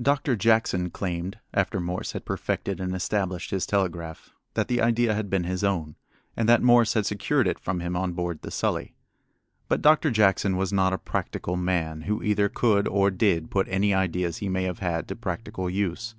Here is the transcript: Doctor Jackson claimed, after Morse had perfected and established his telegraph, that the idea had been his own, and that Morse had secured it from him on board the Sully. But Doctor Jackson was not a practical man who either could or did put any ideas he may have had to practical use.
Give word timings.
Doctor 0.00 0.36
Jackson 0.36 0.88
claimed, 0.88 1.38
after 1.52 1.80
Morse 1.80 2.12
had 2.12 2.24
perfected 2.24 2.80
and 2.80 2.94
established 2.94 3.50
his 3.50 3.66
telegraph, 3.66 4.32
that 4.54 4.68
the 4.68 4.80
idea 4.80 5.12
had 5.12 5.28
been 5.28 5.44
his 5.44 5.62
own, 5.62 5.96
and 6.34 6.48
that 6.48 6.62
Morse 6.62 6.94
had 6.94 7.04
secured 7.04 7.46
it 7.46 7.58
from 7.58 7.80
him 7.80 7.94
on 7.94 8.14
board 8.14 8.40
the 8.40 8.50
Sully. 8.50 8.94
But 9.68 9.82
Doctor 9.82 10.10
Jackson 10.10 10.56
was 10.56 10.72
not 10.72 10.94
a 10.94 10.98
practical 10.98 11.58
man 11.58 12.00
who 12.08 12.22
either 12.22 12.48
could 12.48 12.88
or 12.88 13.10
did 13.10 13.50
put 13.50 13.68
any 13.68 13.92
ideas 13.92 14.38
he 14.38 14.48
may 14.48 14.62
have 14.62 14.78
had 14.78 15.06
to 15.08 15.14
practical 15.16 15.68
use. 15.68 16.14